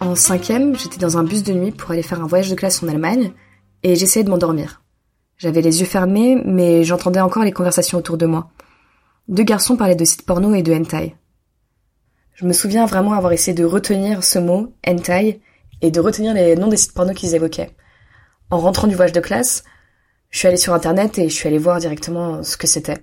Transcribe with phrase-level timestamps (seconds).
[0.00, 2.82] En cinquième, j'étais dans un bus de nuit pour aller faire un voyage de classe
[2.82, 3.32] en Allemagne
[3.82, 4.82] et j'essayais de m'endormir.
[5.36, 8.50] J'avais les yeux fermés, mais j'entendais encore les conversations autour de moi.
[9.28, 11.16] Deux garçons parlaient de sites porno et de hentai.
[12.34, 15.40] Je me souviens vraiment avoir essayé de retenir ce mot, hentai,
[15.80, 17.70] et de retenir les noms des sites porno qu'ils évoquaient.
[18.50, 19.64] En rentrant du voyage de classe,
[20.30, 22.98] je suis allée sur internet et je suis allée voir directement ce que c'était.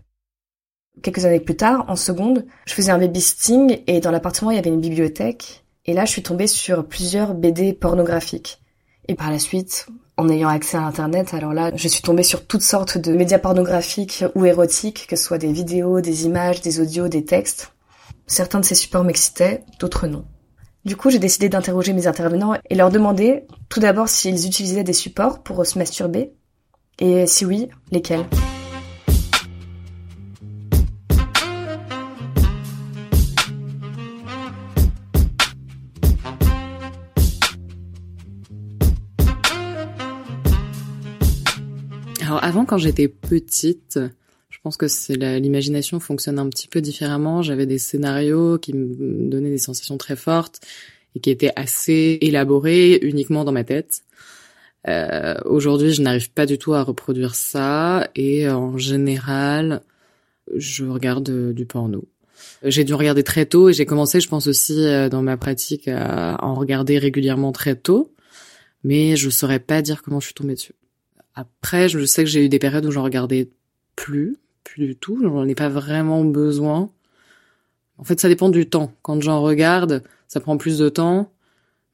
[1.01, 4.59] Quelques années plus tard, en seconde, je faisais un babysitting et dans l'appartement il y
[4.59, 8.61] avait une bibliothèque et là je suis tombée sur plusieurs BD pornographiques.
[9.07, 12.46] Et par la suite, en ayant accès à internet, alors là je suis tombée sur
[12.46, 16.79] toutes sortes de médias pornographiques ou érotiques, que ce soit des vidéos, des images, des
[16.79, 17.74] audios, des textes.
[18.28, 20.25] Certains de ces supports m'excitaient, d'autres non.
[20.83, 24.93] Du coup, j'ai décidé d'interroger mes intervenants et leur demander tout d'abord s'ils utilisaient des
[24.93, 26.33] supports pour se masturber?
[26.97, 28.25] Et si oui, lesquels?
[42.52, 43.97] Avant, quand j'étais petite,
[44.49, 47.41] je pense que c'est l'imagination fonctionne un petit peu différemment.
[47.41, 50.59] J'avais des scénarios qui me donnaient des sensations très fortes
[51.16, 54.02] et qui étaient assez élaborés uniquement dans ma tête.
[54.89, 59.81] Euh, Aujourd'hui, je n'arrive pas du tout à reproduire ça et en général,
[60.53, 62.03] je regarde du porno.
[62.63, 65.88] J'ai dû regarder très tôt et j'ai commencé, je pense aussi euh, dans ma pratique,
[65.88, 68.13] à en regarder régulièrement très tôt,
[68.83, 70.73] mais je saurais pas dire comment je suis tombée dessus.
[71.35, 73.49] Après, je sais que j'ai eu des périodes où j'en regardais
[73.95, 76.89] plus, plus du tout, j'en ai pas vraiment besoin.
[77.97, 78.93] En fait, ça dépend du temps.
[79.01, 81.31] Quand j'en regarde, ça prend plus de temps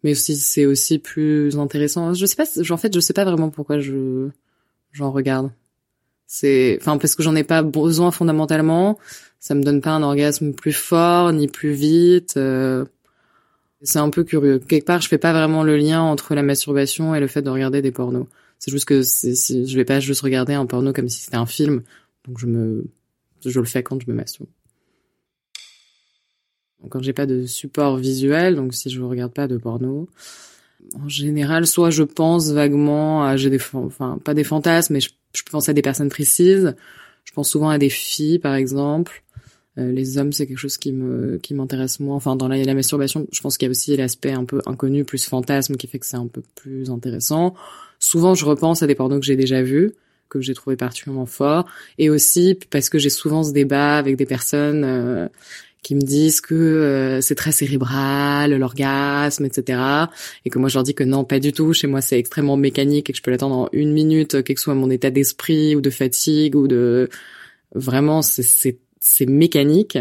[0.03, 2.13] mais aussi c'est aussi plus intéressant.
[2.13, 4.29] Je sais pas, en fait, je sais pas vraiment pourquoi je
[4.91, 5.51] j'en regarde.
[6.27, 8.99] C'est, enfin, parce que j'en ai pas besoin fondamentalement.
[9.39, 12.35] Ça me donne pas un orgasme plus fort ni plus vite.
[12.37, 12.85] Euh,
[13.81, 14.59] c'est un peu curieux.
[14.59, 17.49] Quelque part, je fais pas vraiment le lien entre la masturbation et le fait de
[17.49, 18.27] regarder des pornos.
[18.59, 21.83] C'est juste que je vais pas juste regarder un porno comme si c'était un film.
[22.27, 22.85] Donc je me,
[23.45, 24.49] je le fais quand je me masturbe
[26.89, 30.07] quand j'ai pas de support visuel, donc si je regarde pas de porno,
[30.95, 35.09] en général, soit je pense vaguement à, j'ai des, enfin, pas des fantasmes, mais je,
[35.33, 36.75] je pense à des personnes précises.
[37.23, 39.23] Je pense souvent à des filles, par exemple.
[39.77, 42.15] Euh, les hommes, c'est quelque chose qui me, qui m'intéresse moins.
[42.15, 45.03] Enfin, dans la, la masturbation, je pense qu'il y a aussi l'aspect un peu inconnu,
[45.03, 47.53] plus fantasme, qui fait que c'est un peu plus intéressant.
[47.99, 49.93] Souvent, je repense à des pornos que j'ai déjà vus
[50.29, 51.65] que j'ai trouvé particulièrement forts
[51.97, 55.27] et aussi parce que j'ai souvent ce débat avec des personnes euh,
[55.83, 59.79] qui me disent que euh, c'est très cérébral, l'orgasme, etc.
[60.45, 61.73] Et que moi je leur dis que non, pas du tout.
[61.73, 64.61] Chez moi c'est extrêmement mécanique et que je peux l'attendre en une minute, quel que
[64.61, 67.09] soit mon état d'esprit ou de fatigue ou de
[67.73, 68.79] vraiment c'est
[69.27, 69.97] mécanique.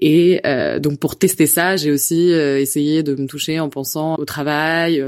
[0.00, 4.14] Et euh, donc pour tester ça, j'ai aussi euh, essayé de me toucher en pensant
[4.16, 5.02] au travail.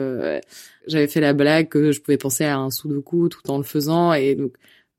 [0.86, 4.12] J'avais fait la blague que je pouvais penser à un sudoku tout en le faisant
[4.12, 4.52] et donc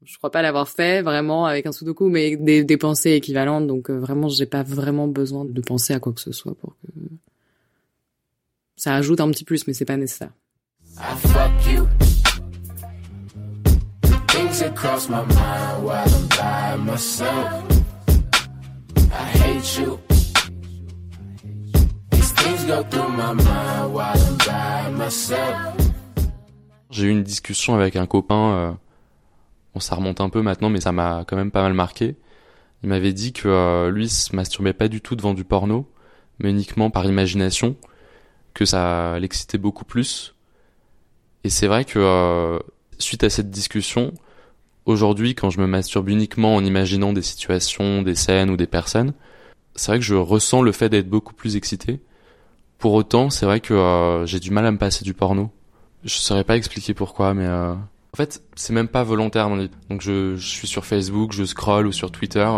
[0.03, 3.67] je crois pas l'avoir fait vraiment avec un sudoku, mais des, des pensées équivalentes.
[3.67, 6.75] Donc euh, vraiment, j'ai pas vraiment besoin de penser à quoi que ce soit pour
[6.81, 6.91] que
[8.75, 10.31] ça ajoute un petit plus, mais c'est pas nécessaire.
[26.89, 28.71] J'ai eu une discussion avec un copain euh,
[29.79, 32.15] ça remonte un peu maintenant, mais ça m'a quand même pas mal marqué.
[32.83, 35.87] Il m'avait dit que euh, lui se masturbait pas du tout devant du porno,
[36.39, 37.75] mais uniquement par imagination,
[38.53, 40.35] que ça l'excitait beaucoup plus.
[41.43, 42.59] Et c'est vrai que euh,
[42.99, 44.13] suite à cette discussion,
[44.85, 49.13] aujourd'hui, quand je me masturbe uniquement en imaginant des situations, des scènes ou des personnes,
[49.75, 52.01] c'est vrai que je ressens le fait d'être beaucoup plus excité.
[52.81, 55.49] Pour autant, c'est vrai que euh, j'ai du mal à me passer du porno.
[56.03, 59.49] Je saurais pas expliquer pourquoi, mais en fait, c'est même pas volontaire.
[59.89, 62.49] Donc je, je suis sur Facebook, je scroll ou sur Twitter.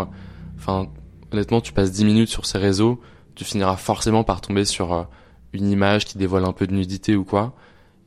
[0.57, 0.87] Enfin,
[1.31, 3.01] honnêtement, tu passes 10 minutes sur ces réseaux,
[3.35, 5.03] tu finiras forcément par tomber sur euh,
[5.51, 7.53] une image qui dévoile un peu de nudité ou quoi.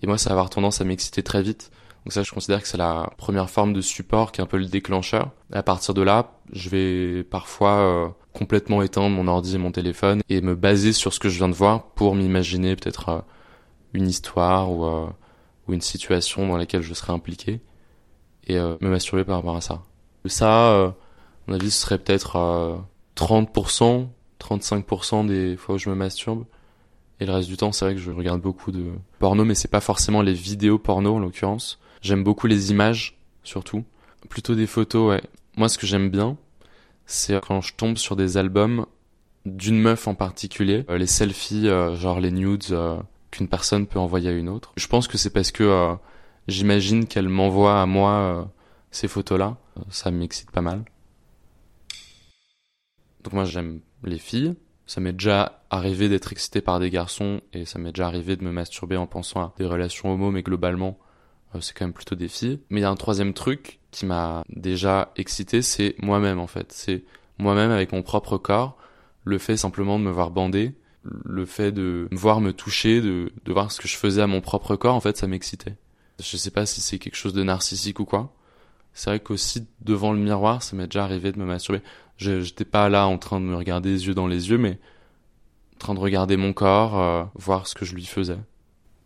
[0.03, 1.71] Et moi, ça va avoir tendance à m'exciter très vite.
[2.05, 4.59] Donc ça, je considère que c'est la première forme de support qui est un peu
[4.59, 5.31] le déclencheur.
[5.53, 9.73] Et à partir de là, je vais parfois euh, complètement éteindre mon ordi et mon
[9.73, 13.21] téléphone et me baser sur ce que je viens de voir pour m'imaginer peut-être euh,
[13.95, 14.85] une histoire ou
[15.67, 17.61] ou une situation dans laquelle je serais impliqué
[18.47, 19.83] et euh, me masturber par rapport à ça.
[20.27, 20.95] Ça, euh, à
[21.49, 22.77] mon avis, ce serait peut-être euh,
[23.17, 24.09] 30%,
[24.41, 26.45] 35% des fois où je me masturbe.
[27.19, 29.69] Et le reste du temps, c'est vrai que je regarde beaucoup de porno, mais c'est
[29.69, 31.79] pas forcément les vidéos porno en l'occurrence.
[32.03, 33.85] J'aime beaucoup les images, surtout.
[34.29, 35.23] Plutôt des photos, ouais.
[35.57, 36.37] Moi, ce que j'aime bien,
[37.07, 38.87] c'est quand je tombe sur des albums
[39.45, 40.85] d'une meuf en particulier.
[40.91, 42.77] Euh, les selfies, euh, genre les nudes
[43.31, 44.73] qu'une personne peut envoyer à une autre.
[44.77, 45.95] Je pense que c'est parce que euh,
[46.49, 48.45] j'imagine qu'elle m'envoie à moi euh,
[48.91, 49.57] ces photos-là.
[49.91, 50.85] Ça m'excite pas mal.
[53.23, 54.55] Donc moi j'aime les filles.
[54.87, 58.45] Ça m'est déjà arrivé d'être excité par des garçons et ça m'est déjà arrivé de
[58.45, 60.99] me masturber en pensant à des relations homo, mais globalement
[61.61, 62.61] c'est quand même plutôt des filles.
[62.71, 66.71] Mais il y a un troisième truc qui m'a déjà excité, c'est moi-même en fait.
[66.71, 67.03] C'est
[67.39, 68.77] moi-même avec mon propre corps,
[69.25, 73.33] le fait simplement de me voir bander, le fait de me voir me toucher, de,
[73.47, 75.77] voir ce que je faisais à mon propre corps, en fait, ça m'excitait.
[76.21, 78.35] Je sais pas si c'est quelque chose de narcissique ou quoi.
[78.93, 81.81] C'est vrai qu'aussi devant le miroir, ça m'est déjà arrivé de me masturber.
[82.19, 84.79] Je j'étais pas là en train de me regarder les yeux dans les yeux, mais
[85.77, 88.39] en train de regarder mon corps, euh, voir ce que je lui faisais.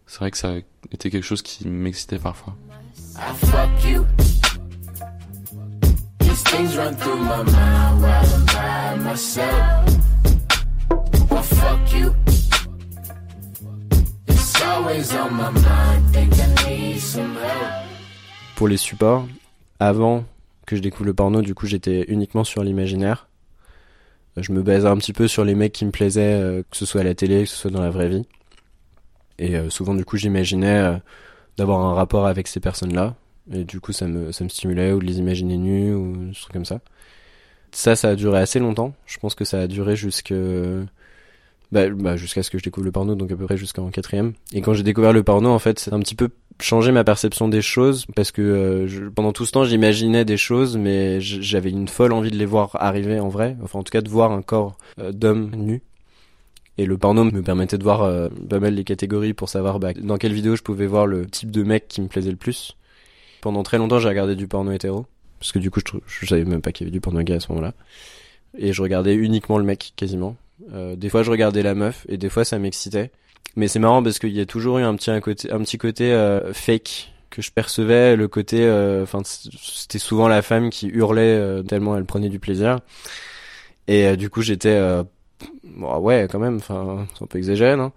[0.06, 0.54] C'est vrai que ça
[0.90, 2.56] était quelque chose qui m'excitait parfois.
[18.56, 19.26] Pour les supports,
[19.78, 20.24] avant
[20.66, 23.28] que je découvre le porno, du coup j'étais uniquement sur l'imaginaire.
[24.36, 26.86] Je me basais un petit peu sur les mecs qui me plaisaient, euh, que ce
[26.86, 28.26] soit à la télé, que ce soit dans la vraie vie.
[29.38, 30.96] Et euh, souvent du coup j'imaginais euh,
[31.56, 33.14] d'avoir un rapport avec ces personnes-là.
[33.52, 36.34] Et du coup ça me, ça me stimulait ou de les imaginer nus ou des
[36.34, 36.80] trucs comme ça.
[37.72, 38.94] Ça, ça a duré assez longtemps.
[39.06, 40.32] Je pense que ça a duré jusque
[41.72, 44.32] bah, bah, jusqu'à ce que je découvre le porno, donc à peu près jusqu'en quatrième.
[44.52, 46.28] Et quand j'ai découvert le porno, en fait, c'est un petit peu
[46.60, 50.76] changé ma perception des choses parce que euh, pendant tout ce temps, j'imaginais des choses,
[50.76, 53.56] mais j'avais une folle envie de les voir arriver en vrai.
[53.62, 55.82] Enfin, en tout cas, de voir un corps euh, d'homme nu.
[56.76, 59.92] Et le porno me permettait de voir euh, pas mal les catégories pour savoir bah,
[59.92, 62.76] dans quelle vidéo je pouvais voir le type de mec qui me plaisait le plus.
[63.40, 65.06] Pendant très longtemps, j'ai regardé du porno hétéro.
[65.38, 67.40] Parce que du coup, je, savais même pas qu'il y avait du porno gay à
[67.40, 67.72] ce moment-là.
[68.58, 70.36] Et je regardais uniquement le mec, quasiment.
[70.72, 73.10] Euh, des fois, je regardais la meuf, et des fois, ça m'excitait.
[73.56, 75.78] Mais c'est marrant parce qu'il y a toujours eu un petit, un côté, un petit
[75.78, 78.62] côté euh, fake que je percevais, le côté...
[78.62, 82.80] Euh, enfin, c'était souvent la femme qui hurlait tellement elle prenait du plaisir.
[83.88, 84.78] Et du coup, j'étais...
[85.64, 87.92] Bon, ouais, quand même, enfin, c'est un peu exagéré, non?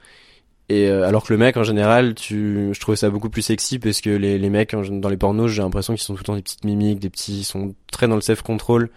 [0.82, 4.02] Et alors que le mec en général, tu, je trouvais ça beaucoup plus sexy parce
[4.02, 6.42] que les, les mecs dans les pornos, j'ai l'impression qu'ils sont tout le temps des
[6.42, 8.90] petites mimiques, des petits, ils sont très dans le self control,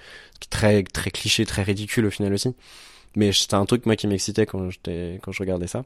[0.51, 2.55] très très cliché, très ridicule au final aussi.
[3.17, 5.85] Mais c'était un truc moi qui m'excitait quand j'étais quand je regardais ça.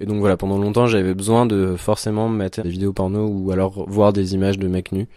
[0.00, 3.88] Et donc voilà, pendant longtemps, j'avais besoin de forcément mettre des vidéos porno ou alors
[3.88, 5.08] voir des images de mecs nus.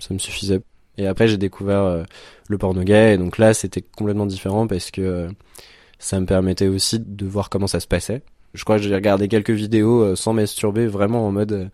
[0.00, 0.62] Ça me suffisait.
[0.96, 2.04] Et après, j'ai découvert euh,
[2.48, 3.14] le porno gay.
[3.14, 5.28] Et donc là, c'était complètement différent parce que euh,
[5.98, 8.22] ça me permettait aussi de voir comment ça se passait.
[8.54, 11.70] Je crois que j'ai regardé quelques vidéos euh, sans masturber, vraiment en mode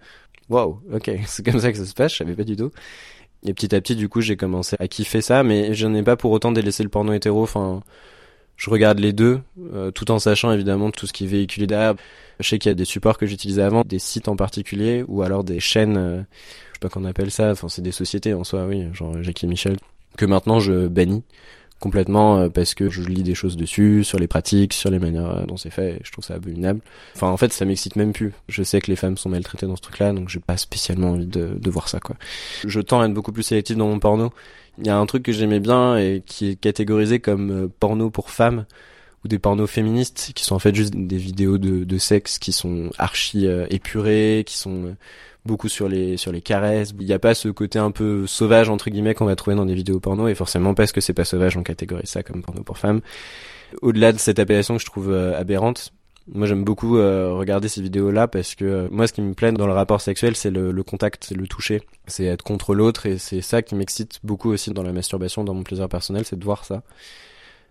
[0.48, 2.12] waouh, ok, c'est comme ça que ça se passe.
[2.12, 2.70] Je savais pas du tout.
[3.46, 6.16] Et petit à petit, du coup, j'ai commencé à kiffer ça, mais je n'ai pas
[6.16, 7.42] pour autant délaissé le porno hétéro.
[7.42, 7.82] Enfin,
[8.56, 9.40] je regarde les deux,
[9.72, 11.94] euh, tout en sachant évidemment tout ce qui est véhiculé derrière.
[12.40, 15.22] Je sais qu'il y a des supports que j'utilisais avant, des sites en particulier, ou
[15.22, 18.44] alors des chaînes, euh, je sais pas qu'on appelle ça, enfin c'est des sociétés en
[18.44, 19.76] soi, oui, genre Jackie Michel,
[20.18, 21.22] que maintenant je bannis
[21.80, 25.46] complètement euh, parce que je lis des choses dessus, sur les pratiques, sur les manières
[25.46, 26.80] dont c'est fait, et je trouve ça abominable.
[27.16, 28.32] Enfin en fait ça m'excite même plus.
[28.48, 31.26] Je sais que les femmes sont maltraitées dans ce truc-là, donc j'ai pas spécialement envie
[31.26, 32.16] de, de voir ça quoi.
[32.64, 34.32] Je tends à être beaucoup plus sélectif dans mon porno
[34.78, 38.10] il y a un truc que j'aimais bien et qui est catégorisé comme euh, porno
[38.10, 38.64] pour femmes
[39.24, 42.52] ou des pornos féministes qui sont en fait juste des vidéos de, de sexe qui
[42.52, 44.96] sont archi euh, épurées, qui sont euh,
[45.44, 46.92] beaucoup sur les sur les caresses.
[46.98, 49.66] Il n'y a pas ce côté un peu sauvage entre guillemets qu'on va trouver dans
[49.66, 52.62] des vidéos porno et forcément parce que c'est pas sauvage on catégorise ça comme porno
[52.62, 53.00] pour femmes.
[53.82, 55.92] Au-delà de cette appellation que je trouve aberrante,
[56.32, 59.52] moi, j'aime beaucoup euh, regarder ces vidéos-là parce que euh, moi, ce qui me plaît
[59.52, 63.06] dans le rapport sexuel, c'est le, le, contact, c'est le toucher, c'est être contre l'autre
[63.06, 66.38] et c'est ça qui m'excite beaucoup aussi dans la masturbation, dans mon plaisir personnel, c'est
[66.38, 66.82] de voir ça.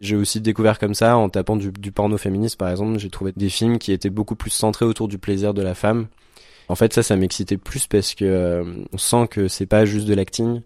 [0.02, 3.50] J'ai aussi découvert comme ça en tapant du, porno féministe, par exemple, j'ai trouvé des
[3.50, 6.08] films qui étaient beaucoup plus centrés autour du plaisir de la femme.
[6.70, 8.64] En fait, ça, ça m'excitait plus parce que euh,
[8.94, 10.62] on sent que c'est pas juste de l'acting.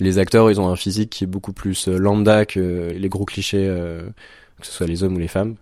[0.00, 3.66] Les acteurs, ils ont un physique qui est beaucoup plus lambda que les gros clichés,
[4.60, 5.56] que ce soit les hommes ou les femmes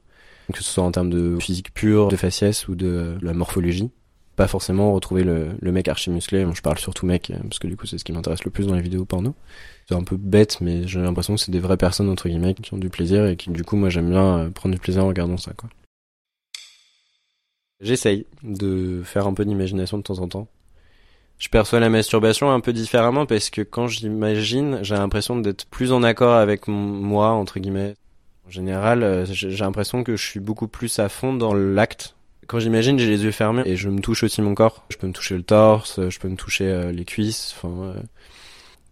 [0.52, 3.90] que ce soit en termes de physique pure, de faciès ou de la morphologie.
[4.36, 7.86] Pas forcément retrouver le, mec archi musclé, je parle surtout mec, parce que du coup
[7.86, 9.34] c'est ce qui m'intéresse le plus dans les vidéos porno.
[9.88, 12.74] C'est un peu bête, mais j'ai l'impression que c'est des vraies personnes, entre guillemets, qui
[12.74, 15.08] ont du plaisir et qui du coup moi j'aime bien euh, prendre du plaisir en
[15.08, 15.52] regardant ça.
[15.54, 15.70] quoi.
[17.80, 20.48] J'essaye de faire un peu d'imagination de temps en temps.
[21.38, 25.92] Je perçois la masturbation un peu différemment parce que quand j'imagine, j'ai l'impression d'être plus
[25.92, 27.94] en accord avec moi, entre guillemets.
[28.46, 32.15] En général, euh, j'ai l'impression que je suis beaucoup plus à fond dans l'acte.
[32.46, 34.84] Quand j'imagine, j'ai les yeux fermés et je me touche aussi mon corps.
[34.90, 37.94] Je peux me toucher le torse, je peux me toucher euh, les cuisses, enfin, euh,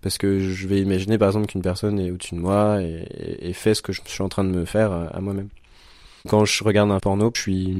[0.03, 3.07] parce que je vais imaginer par exemple qu'une personne est au-dessus de moi et,
[3.41, 5.49] et, fait ce que je suis en train de me faire à moi-même.
[6.29, 7.77] Quand je regarde un porno, je suis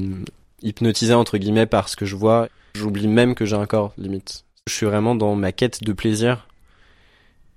[0.61, 2.47] hypnotisé entre guillemets par ce que je vois.
[2.75, 4.43] J'oublie même que j'ai un corps, limite.
[4.67, 6.47] Je suis vraiment dans ma quête de plaisir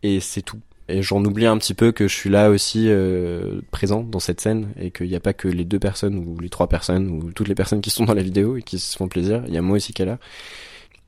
[0.02, 0.60] et c'est tout.
[0.88, 4.40] Et j'en oublie un petit peu que je suis là aussi euh, présent dans cette
[4.40, 7.30] scène et qu'il n'y a pas que les deux personnes ou les trois personnes ou
[7.32, 9.42] toutes les personnes qui sont dans la vidéo et qui se font plaisir.
[9.48, 10.18] Il y a moi aussi qui est là.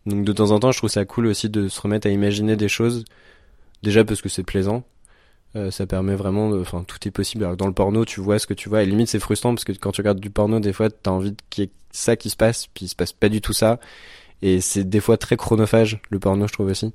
[0.05, 2.57] Donc de temps en temps, je trouve ça cool aussi de se remettre à imaginer
[2.57, 3.05] des choses.
[3.83, 4.85] Déjà parce que c'est plaisant.
[5.57, 7.45] Euh, ça permet vraiment, enfin tout est possible.
[7.45, 8.83] Alors dans le porno, tu vois ce que tu vois.
[8.83, 11.35] Et limite c'est frustrant parce que quand tu regardes du porno, des fois t'as envie
[11.49, 13.81] qu'il y ait ça qui se passe, puis il se passe pas du tout ça.
[14.43, 16.93] Et c'est des fois très chronophage le porno, je trouve aussi.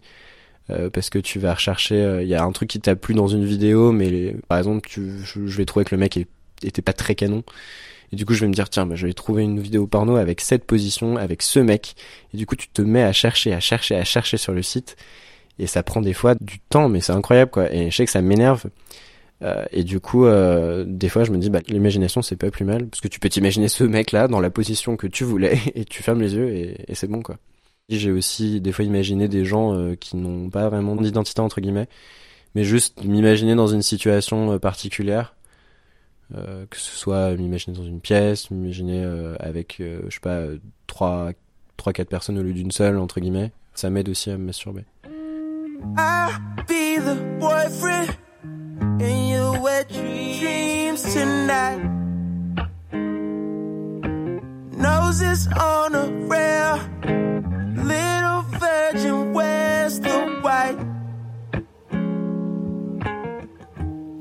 [0.72, 3.13] Euh, parce que tu vas rechercher, euh, il y a un truc qui t'a plu
[3.13, 6.17] dans une vidéo, mais par exemple, tu, je, vais trouver que le mec
[6.63, 7.43] était pas très canon.
[8.12, 10.15] Et du coup, je vais me dire, tiens, bah, je vais trouver une vidéo porno
[10.15, 11.95] avec cette position, avec ce mec.
[12.34, 14.95] Et du coup, tu te mets à chercher, à chercher, à chercher sur le site.
[15.60, 17.72] Et ça prend des fois du temps, mais c'est incroyable, quoi.
[17.74, 18.65] Et je sais que ça m'énerve.
[19.43, 22.65] Euh, et du coup, euh, des fois, je me dis, bah, l'imagination, c'est pas plus
[22.65, 22.88] mal.
[22.88, 26.03] Parce que tu peux t'imaginer ce mec-là dans la position que tu voulais, et tu
[26.03, 27.38] fermes les yeux, et c'est bon, quoi.
[27.89, 31.88] J'ai aussi des fois imaginé des gens euh, qui n'ont pas vraiment d'identité entre guillemets,
[32.56, 35.36] mais juste m'imaginer dans une situation euh, particulière,
[36.34, 39.06] euh, que ce soit m'imaginer dans une pièce, m'imaginer
[39.39, 40.46] avec je sais pas
[40.88, 41.34] trois
[41.77, 44.86] trois quatre personnes au lieu d'une seule entre guillemets, ça m'aide aussi à me masturber.
[54.75, 56.95] Noses on a rail.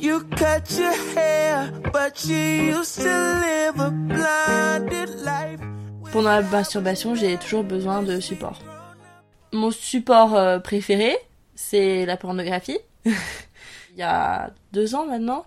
[0.01, 3.91] You cut your hair, but you live a
[5.25, 5.61] life.
[6.13, 8.61] Pendant la masturbation, j'ai toujours besoin de support.
[9.53, 11.17] Mon support euh, préféré,
[11.55, 12.79] c'est la pornographie.
[13.05, 15.47] Il y a deux ans maintenant,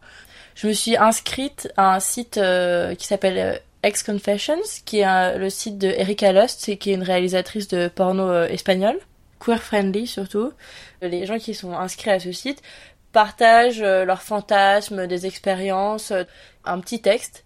[0.56, 5.38] je me suis inscrite à un site euh, qui s'appelle euh, Ex Confessions, qui est
[5.38, 8.48] le site de Erika Lust, qui est une réalisatrice de porno euh,
[9.38, 10.54] espagnol, queer friendly surtout.
[11.02, 12.62] Les gens qui sont inscrits à ce site
[13.12, 16.24] partagent euh, leurs fantasmes, des expériences, euh,
[16.66, 17.46] un petit texte,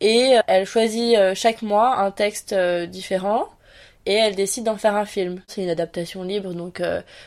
[0.00, 3.48] et elle choisit chaque mois un texte différent
[4.06, 5.40] et elle décide d'en faire un film.
[5.46, 6.82] C'est une adaptation libre, donc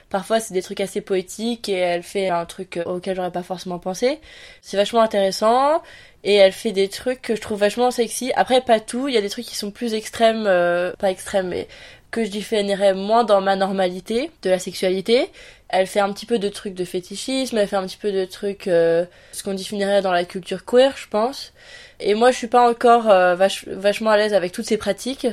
[0.10, 3.80] parfois c'est des trucs assez poétiques et elle fait un truc auquel j'aurais pas forcément
[3.80, 4.20] pensé.
[4.62, 5.82] C'est vachement intéressant
[6.28, 8.34] et elle fait des trucs que je trouve vachement sexy.
[8.36, 11.48] Après, pas tout, il y a des trucs qui sont plus extrêmes, euh, pas extrêmes,
[11.48, 11.70] mais
[12.12, 15.32] que je définirais moins dans ma normalité de la sexualité.
[15.70, 18.26] Elle fait un petit peu de trucs de fétichisme, elle fait un petit peu de
[18.26, 21.54] trucs, euh, ce qu'on définirait dans la culture queer, je pense.
[22.02, 25.28] Et moi, je suis pas encore euh, vachement à l'aise avec toutes ces pratiques.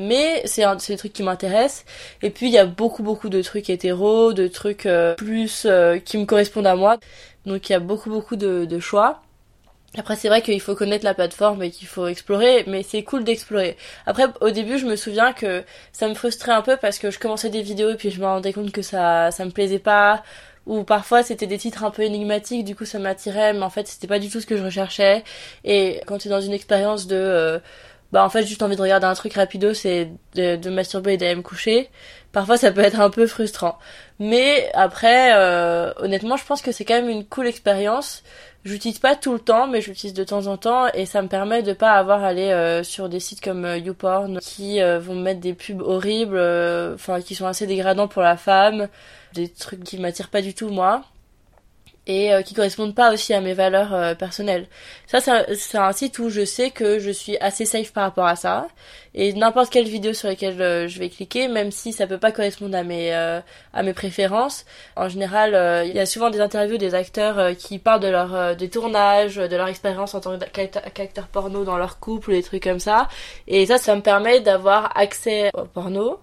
[0.00, 1.84] Mais c'est des trucs qui m'intéressent.
[2.22, 5.66] Et puis il y a beaucoup beaucoup de trucs hétéros, de trucs plus
[6.04, 6.98] qui me correspondent à moi.
[7.46, 9.22] Donc il y a beaucoup beaucoup de, de choix.
[9.96, 13.24] Après, c'est vrai qu'il faut connaître la plateforme et qu'il faut explorer, mais c'est cool
[13.24, 13.76] d'explorer.
[14.04, 17.18] Après, au début, je me souviens que ça me frustrait un peu parce que je
[17.18, 20.22] commençais des vidéos et puis je me rendais compte que ça, ça me plaisait pas.
[20.66, 23.88] Ou parfois, c'était des titres un peu énigmatiques, du coup, ça m'attirait, mais en fait,
[23.88, 25.24] c'était pas du tout ce que je recherchais.
[25.64, 27.58] Et quand tu es dans une expérience de, euh,
[28.12, 31.36] bah, en fait, juste envie de regarder un truc rapido, c'est de, masturber et d'aller
[31.36, 31.90] me coucher.
[32.32, 33.78] Parfois, ça peut être un peu frustrant.
[34.18, 38.22] Mais après, euh, honnêtement, je pense que c'est quand même une cool expérience
[38.64, 41.62] J'utilise pas tout le temps, mais j'utilise de temps en temps et ça me permet
[41.62, 45.14] de pas avoir à aller euh, sur des sites comme euh, YouPorn qui euh, vont
[45.14, 46.38] mettre des pubs horribles,
[46.94, 48.88] enfin qui sont assez dégradants pour la femme,
[49.32, 51.04] des trucs qui m'attirent pas du tout moi
[52.08, 54.66] et euh, qui correspondent pas aussi à mes valeurs euh, personnelles.
[55.06, 58.34] Ça, c'est un, site où je sais que je suis assez safe par rapport à
[58.34, 58.66] ça.
[59.14, 62.32] Et n'importe quelle vidéo sur laquelle euh, je vais cliquer, même si ça peut pas
[62.32, 64.64] correspondre à mes à mes préférences,
[64.96, 68.70] en général, il y a souvent des interviews des acteurs qui parlent de leur des
[68.70, 73.08] tournages, de leur expérience en tant qu'acteur porno dans leur couple, des trucs comme ça.
[73.46, 76.20] Et ça, ça me permet d'avoir accès au porno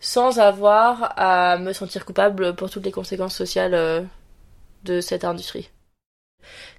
[0.00, 4.06] sans avoir à me sentir coupable pour toutes les conséquences sociales
[4.86, 5.68] de cette industrie.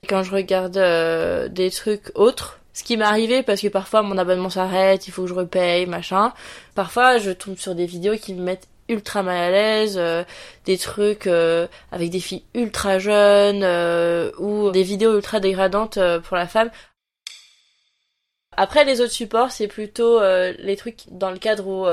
[0.07, 4.17] Quand je regarde euh, des trucs autres, ce qui m'est arrivé parce que parfois mon
[4.17, 6.33] abonnement s'arrête, il faut que je repaye, machin.
[6.75, 10.23] Parfois je tombe sur des vidéos qui me mettent ultra mal à l'aise, euh,
[10.65, 13.63] des trucs euh, avec des filles ultra jeunes
[14.39, 16.71] ou des vidéos ultra dégradantes pour la femme.
[18.55, 21.85] Après les autres supports, c'est plutôt les trucs dans le cadre où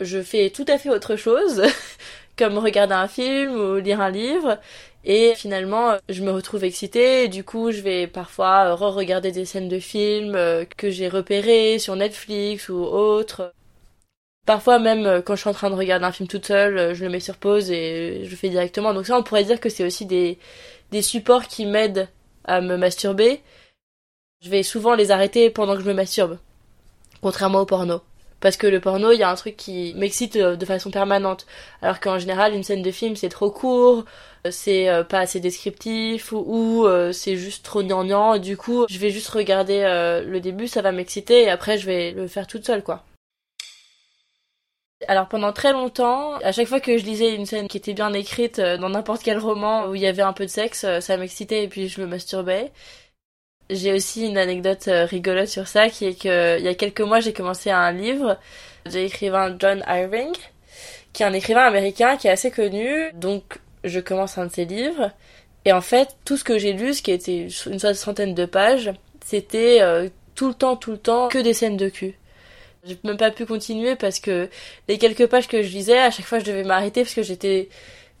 [0.00, 1.62] je fais tout à fait autre chose,
[2.38, 4.58] comme regarder un film ou lire un livre.
[5.04, 9.78] Et finalement, je me retrouve excitée du coup, je vais parfois re-regarder des scènes de
[9.78, 13.52] films euh, que j'ai repérées sur Netflix ou autre.
[14.46, 16.94] Parfois même euh, quand je suis en train de regarder un film toute seule, euh,
[16.94, 18.94] je le mets sur pause et je le fais directement.
[18.94, 20.38] Donc ça, on pourrait dire que c'est aussi des,
[20.90, 22.08] des supports qui m'aident
[22.44, 23.40] à me masturber.
[24.42, 26.38] Je vais souvent les arrêter pendant que je me masturbe.
[27.22, 28.00] contrairement au porno.
[28.40, 31.46] Parce que le porno, il y a un truc qui m'excite euh, de façon permanente.
[31.82, 34.04] Alors qu'en général, une scène de film, c'est trop court,
[34.46, 38.38] euh, c'est euh, pas assez descriptif, ou, c'est juste trop gnangnan.
[38.38, 39.82] Du coup, je vais juste regarder
[40.24, 43.04] le début, ça va m'exciter, et après, je vais le faire toute seule, quoi.
[45.06, 48.12] Alors pendant très longtemps, à chaque fois que je lisais une scène qui était bien
[48.12, 51.62] écrite dans n'importe quel roman où il y avait un peu de sexe, ça m'excitait
[51.62, 52.72] et puis je me masturbais.
[53.70, 57.02] J'ai aussi une anecdote euh, rigolote sur ça, qui est que il y a quelques
[57.02, 58.38] mois, j'ai commencé un livre
[58.86, 60.32] de l'écrivain John Irving,
[61.12, 63.12] qui est un écrivain américain qui est assez connu.
[63.14, 65.10] Donc, je commence un de ses livres.
[65.64, 68.90] Et en fait, tout ce que j'ai lu, ce qui était une soixantaine de pages,
[69.24, 72.14] c'était euh, tout le temps, tout le temps, que des scènes de cul.
[72.84, 74.48] J'ai même pas pu continuer parce que
[74.88, 77.68] les quelques pages que je lisais, à chaque fois, je devais m'arrêter parce que j'étais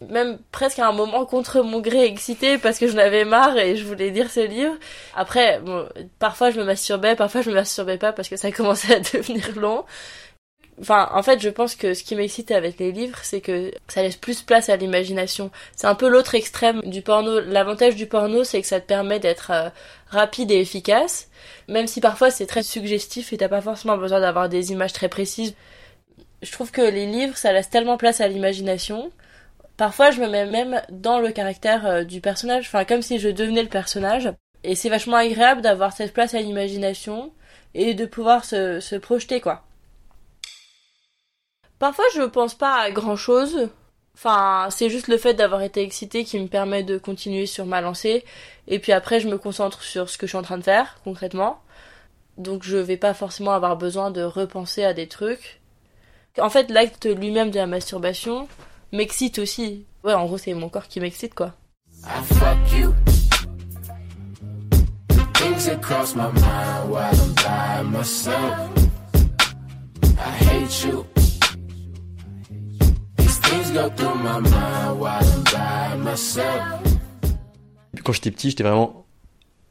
[0.00, 3.76] même presque à un moment contre mon gré excité parce que j'en avais marre et
[3.76, 4.74] je voulais lire ce livre.
[5.14, 5.88] Après, bon,
[6.18, 9.58] parfois je me masturbais, parfois je me masturbais pas parce que ça commençait à devenir
[9.58, 9.84] long.
[10.80, 14.02] Enfin, en fait, je pense que ce qui m'excite avec les livres, c'est que ça
[14.02, 15.50] laisse plus place à l'imagination.
[15.74, 17.40] C'est un peu l'autre extrême du porno.
[17.40, 19.70] L'avantage du porno, c'est que ça te permet d'être euh,
[20.08, 21.28] rapide et efficace,
[21.66, 25.08] même si parfois c'est très suggestif et t'as pas forcément besoin d'avoir des images très
[25.08, 25.54] précises.
[26.42, 29.10] Je trouve que les livres, ça laisse tellement place à l'imagination
[29.78, 33.28] Parfois, je me mets même dans le caractère euh, du personnage, enfin comme si je
[33.28, 34.30] devenais le personnage.
[34.64, 37.32] Et c'est vachement agréable d'avoir cette place à l'imagination
[37.74, 39.62] et de pouvoir se, se projeter, quoi.
[41.78, 43.70] Parfois, je pense pas à grand chose.
[44.14, 47.80] Enfin, c'est juste le fait d'avoir été excité qui me permet de continuer sur ma
[47.80, 48.24] lancée.
[48.66, 50.98] Et puis après, je me concentre sur ce que je suis en train de faire,
[51.04, 51.60] concrètement.
[52.36, 55.60] Donc je vais pas forcément avoir besoin de repenser à des trucs.
[56.40, 58.48] En fait, l'acte lui-même de la masturbation,
[58.92, 59.84] m'excite aussi.
[60.04, 61.54] Ouais, en gros, c'est mon corps qui m'excite, quoi.
[78.04, 79.04] Quand j'étais petit, j'étais vraiment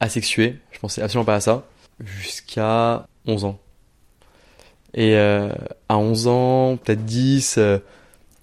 [0.00, 0.58] asexué.
[0.70, 1.66] Je pensais absolument pas à ça.
[2.00, 3.58] Jusqu'à 11 ans.
[4.94, 5.52] Et euh,
[5.88, 7.58] à 11 ans, peut-être 10,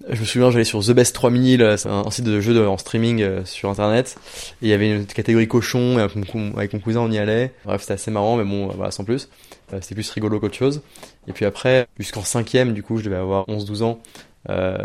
[0.09, 2.77] je me souviens, j'allais sur The Best 3000, euh, c'est un, site de jeux en
[2.77, 4.17] streaming euh, sur internet.
[4.61, 7.53] Et il y avait une catégorie cochon, et avec mon, cousin on y allait.
[7.65, 9.29] Bref, c'était assez marrant, mais bon, voilà, sans plus.
[9.73, 10.81] Euh, c'était plus rigolo qu'autre chose.
[11.27, 13.99] Et puis après, jusqu'en cinquième, du coup, je devais avoir 11-12 ans.
[14.49, 14.77] Euh,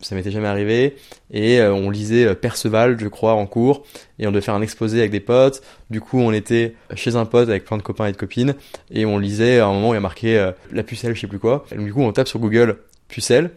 [0.00, 0.96] ça m'était jamais arrivé.
[1.32, 3.84] Et on lisait Perceval, je crois, en cours.
[4.18, 5.62] Et on devait faire un exposé avec des potes.
[5.90, 8.54] Du coup, on était chez un pote avec plein de copains et de copines.
[8.90, 11.38] Et on lisait, à un moment, il y a marqué la pucelle, je sais plus
[11.38, 11.66] quoi.
[11.70, 13.52] Et donc, du coup, on tape sur Google pucelle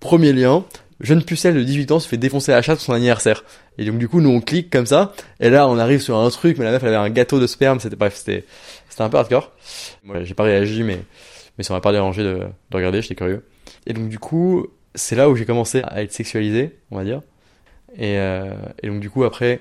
[0.00, 0.64] Premier lien,
[1.00, 3.44] jeune pucelle de 18 ans se fait défoncer à la chatte pour son anniversaire.
[3.78, 6.28] Et donc du coup, nous on clique comme ça, et là on arrive sur un
[6.30, 8.44] truc, mais la meuf elle avait un gâteau de sperme, c'était bref, c'était
[8.88, 9.52] c'était un peu hardcore.
[10.04, 11.00] Moi j'ai pas réagi, mais
[11.58, 12.38] mais ça m'a pas dérangé de,
[12.70, 13.44] de regarder, j'étais curieux.
[13.86, 17.22] Et donc du coup, c'est là où j'ai commencé à être sexualisé, on va dire.
[17.96, 19.60] Et, euh, et donc du coup après,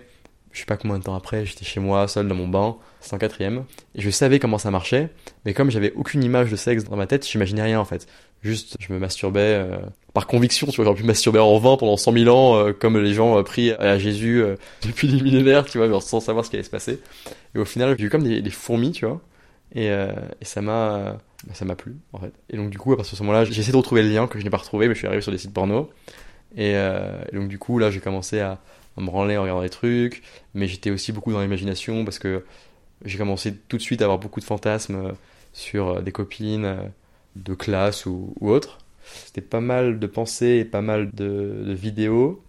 [0.52, 3.14] je sais pas combien de temps après, j'étais chez moi, seul dans mon bain, c'est
[3.14, 5.10] en quatrième, et je savais comment ça marchait,
[5.46, 8.08] mais comme j'avais aucune image de sexe dans ma tête, j'imaginais rien en fait.
[8.42, 9.78] Juste, je me masturbais euh,
[10.20, 12.98] par conviction, tu vois, j'aurais pu masturber en vain pendant 100 000 ans, euh, comme
[12.98, 14.44] les gens euh, pris à Jésus
[14.86, 17.00] depuis des millénaires, tu vois, sans savoir ce qui allait se passer.
[17.56, 19.22] Et au final, j'ai eu comme des, fourmis, tu vois,
[19.74, 19.90] et,
[20.42, 22.34] ça m'a bah, ça m'a plu, en fait.
[22.50, 24.28] Et donc, du coup, à partir de ce moment-là, j'ai essayé de retrouver le lien
[24.28, 25.90] que je n'ai pas retrouvé, mais je suis arrivé sur des sites porno.
[26.58, 26.76] Et,
[27.32, 28.60] donc, du coup, là, j'ai commencé à,
[28.98, 30.22] à, me branler en regardant des trucs,
[30.54, 32.44] mais j'étais aussi beaucoup dans l'imagination parce que
[33.06, 35.14] j'ai commencé tout de suite à avoir beaucoup de fantasmes
[35.54, 36.92] sur des copines
[37.38, 38.80] de classe ou, ou autre.
[39.26, 42.44] C'était pas mal de pensées et pas mal de, vidéos.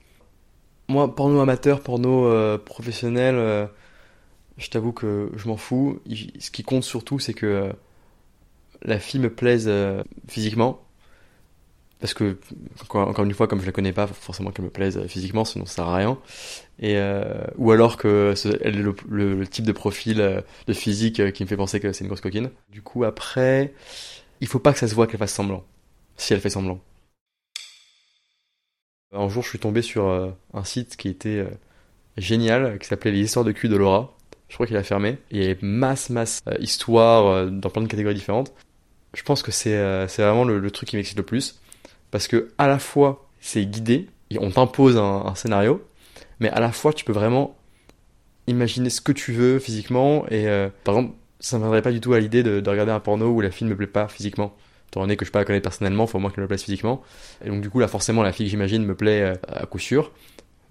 [0.88, 3.66] Moi, porno amateur, porno euh, professionnel, euh,
[4.56, 6.00] je t'avoue que je m'en fous.
[6.38, 7.72] ce qui compte surtout, c'est que euh,
[8.82, 9.70] la fille me plaise
[10.26, 10.82] physiquement.
[12.00, 12.38] Parce que,
[12.94, 15.74] encore une fois, comme je la connais pas, forcément qu'elle me plaise physiquement, sinon ça
[15.74, 16.18] sert à rien.
[16.80, 16.98] Et,
[17.58, 21.58] ou alors que elle est le, le, type de profil de physique qui me fait
[21.58, 22.48] penser que c'est une grosse coquine.
[22.72, 23.74] Du coup, après,
[24.40, 25.62] il faut pas que ça se voit qu'elle fasse semblant.
[26.20, 26.78] Si elle fait semblant.
[29.10, 31.48] Un jour, je suis tombé sur euh, un site qui était euh,
[32.18, 34.14] génial, qui s'appelait Les histoires de cul de Laura.
[34.50, 35.16] Je crois qu'il a fermé.
[35.30, 38.52] Il y avait masse, masse euh, histoires dans plein de catégories différentes.
[39.14, 39.74] Je pense que c'est
[40.18, 41.58] vraiment le, truc qui m'excite le plus.
[42.10, 45.82] Parce que à la fois, c'est guidé, on t'impose un, scénario,
[46.38, 47.56] mais à la fois, tu peux vraiment
[48.46, 50.28] imaginer ce que tu veux physiquement.
[50.28, 50.44] Et
[50.84, 53.40] par exemple, ça ne viendrait pas du tout à l'idée de, regarder un porno où
[53.40, 54.54] la fille ne me plaît pas physiquement.
[54.90, 56.48] Étant donné que je peux pas la connaître personnellement, il faut au moins qu'elle me
[56.48, 57.02] plaise physiquement.
[57.44, 59.78] Et donc du coup là forcément la fille que j'imagine me plaît euh, à coup
[59.78, 60.10] sûr.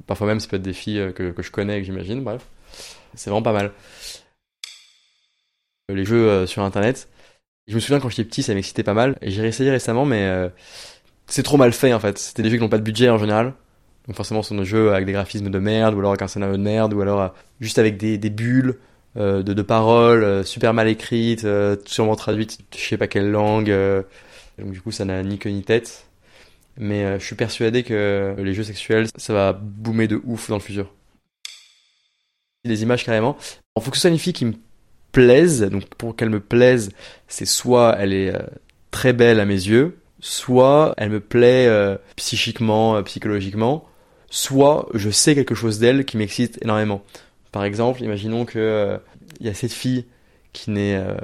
[0.07, 2.45] Parfois même ça peut être des filles euh, que, je connais et que j'imagine, bref.
[3.15, 3.71] C'est vraiment pas mal.
[5.89, 7.09] Les jeux euh, sur internet,
[7.67, 9.17] Je me souviens quand j'étais petit, ça m'excitait pas mal.
[9.21, 10.49] Et j'ai réessayé récemment, mais euh,
[11.27, 12.17] c'est trop mal fait en fait.
[12.17, 13.53] C'était des jeux qui n'ont pas de budget en général.
[14.07, 16.27] Donc forcément, ce sont des jeux avec des graphismes de merde, ou alors avec un
[16.27, 17.27] scénario de merde, ou alors euh,
[17.61, 18.79] juste avec des, bulles euh,
[19.19, 23.69] de, de paroles euh, super mal écrites, euh, sûrement traduites, je sais pas quelle langue.
[23.69, 24.03] euh.
[24.57, 26.05] donc du coup, ça n'a ni queue ni tête.
[26.77, 30.55] Mais euh, je suis persuadé que les jeux sexuels, ça va boomer de ouf dans
[30.55, 30.93] le futur.
[32.63, 33.37] Les images carrément.
[33.75, 34.53] Il faut que ce soit une fille qui me
[35.11, 35.61] plaise.
[35.61, 36.91] Donc pour qu'elle me plaise,
[37.27, 38.39] c'est soit elle est euh,
[38.91, 43.85] très belle à mes yeux, soit elle me plaît euh, psychiquement, euh, psychologiquement,
[44.29, 47.03] soit je sais quelque chose d'elle qui m'excite énormément.
[47.51, 48.97] Par exemple, imaginons que euh,
[49.39, 50.05] il y a cette fille
[50.53, 51.15] qui n'est euh,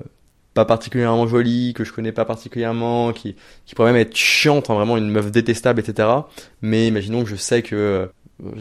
[0.54, 3.36] pas particulièrement jolie, que je connais pas particulièrement, qui,
[3.66, 6.08] qui pourrait même être chiante, hein, vraiment une meuf détestable, etc.
[6.62, 8.08] Mais imaginons que je sais que, euh,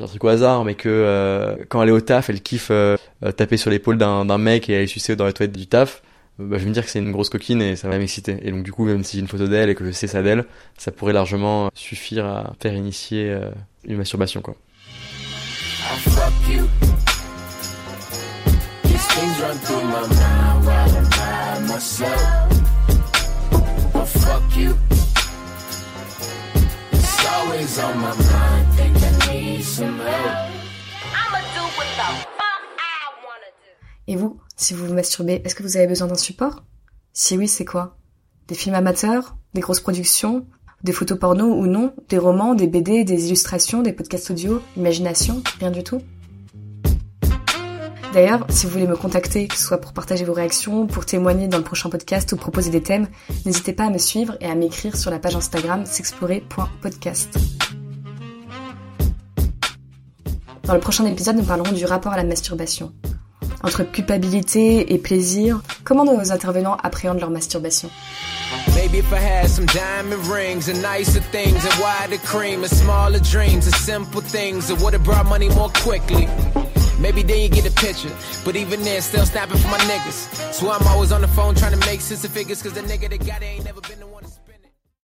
[0.02, 2.96] un truc au hasard, mais que euh, quand elle est au taf, elle kiffe euh,
[3.24, 6.02] euh, taper sur l'épaule d'un mec et aller sucer dans les toilettes du taf.
[6.40, 8.38] Euh, Bah, je vais me dire que c'est une grosse coquine et ça va m'exciter.
[8.42, 10.20] Et donc du coup, même si j'ai une photo d'elle et que je sais ça
[10.22, 10.44] d'elle,
[10.78, 13.50] ça pourrait largement suffire à faire initier euh,
[13.86, 14.56] une masturbation, quoi.
[19.34, 22.20] Things run through my mind while I'm by myself.
[23.94, 24.76] I fuck you.
[26.92, 28.72] It's always on my mind.
[28.76, 30.50] Think I need some help.
[31.12, 33.70] I'ma do what the fuck I wanna do.
[34.08, 36.64] Et vous, si vous vous masturbez, est-ce que vous avez besoin d'un support?
[37.12, 37.96] Si oui, c'est quoi?
[38.48, 39.36] Des films amateurs?
[39.54, 40.46] Des grosses productions?
[40.82, 41.94] Des photos porno ou non?
[42.08, 44.60] Des romans, des BD, des illustrations, des podcasts audio?
[44.76, 45.42] Imagination?
[45.60, 46.02] Rien du tout?
[48.14, 51.48] D'ailleurs, si vous voulez me contacter, que ce soit pour partager vos réactions, pour témoigner
[51.48, 53.08] dans le prochain podcast ou proposer des thèmes,
[53.44, 57.36] n'hésitez pas à me suivre et à m'écrire sur la page Instagram s'explorer.podcast.
[60.62, 62.92] Dans le prochain épisode, nous parlerons du rapport à la masturbation.
[63.64, 67.90] Entre culpabilité et plaisir, comment nos intervenants appréhendent leur masturbation?
[76.98, 78.10] Maybe then you get a picture,
[78.44, 80.52] but even then, still snapping for my niggas.
[80.52, 83.10] So I'm always on the phone trying to make sense of figures, cause the nigga
[83.10, 84.23] that got it ain't never been the one.